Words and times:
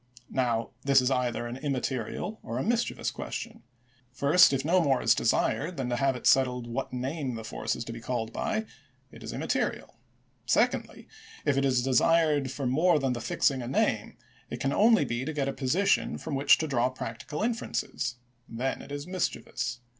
Now, 0.31 0.71
this 0.81 0.99
is 0.99 1.11
either 1.11 1.45
an 1.45 1.57
immaterial 1.57 2.39
or 2.41 2.57
a 2.57 2.63
mischievous 2.63 3.11
question. 3.11 3.61
First, 4.11 4.51
if 4.51 4.65
no 4.65 4.81
more 4.81 4.99
is 4.99 5.13
desired 5.13 5.77
than 5.77 5.89
to 5.89 5.95
have 5.95 6.15
it 6.15 6.25
settled 6.25 6.65
what 6.65 6.91
name 6.91 7.35
the 7.35 7.43
force 7.43 7.75
is 7.75 7.85
to 7.85 7.93
be 7.93 8.01
called 8.01 8.33
by, 8.33 8.65
it 9.11 9.21
is 9.21 9.31
immaterial. 9.31 9.99
Sec 10.47 10.71
ondly, 10.73 11.07
if 11.45 11.55
it 11.55 11.63
is 11.65 11.83
desired 11.83 12.49
for 12.49 12.65
more 12.65 12.97
than 12.97 13.13
the 13.13 13.21
fixing 13.21 13.61
a 13.61 13.67
name, 13.67 14.17
it 14.49 14.59
can 14.59 14.73
only 14.73 15.05
be 15.05 15.23
to 15.23 15.33
get 15.33 15.47
a 15.47 15.53
position 15.53 16.17
from 16.17 16.33
which 16.33 16.57
to 16.57 16.67
draw 16.67 16.89
practical 16.89 17.43
inferences; 17.43 18.15
then 18.49 18.81
it 18.81 18.91
is 18.91 19.05
mischievous. 19.05 19.81